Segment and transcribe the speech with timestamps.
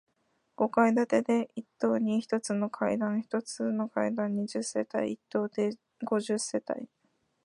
[0.57, 6.89] 五階建てで、一棟に五つの階段、一つの階段に十世帯、一棟で五十世帯。